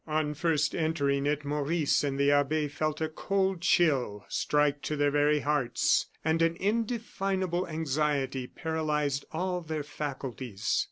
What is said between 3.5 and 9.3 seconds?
chill strike to their very hearts; and an indefinable anxiety paralyzed